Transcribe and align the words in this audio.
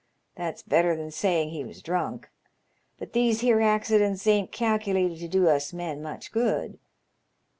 That's 0.33 0.63
better 0.63 0.95
than 0.95 1.11
saying 1.11 1.49
he 1.51 1.63
was 1.63 1.83
drunk. 1.83 2.27
But 2.97 3.13
these 3.13 3.41
here 3.41 3.61
accidents 3.61 4.25
ain't 4.25 4.51
calculated 4.51 5.19
to 5.19 5.27
do 5.27 5.47
us 5.47 5.73
men 5.73 6.01
much 6.01 6.31
good. 6.31 6.79